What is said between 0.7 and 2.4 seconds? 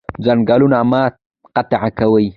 مه قطع کوئ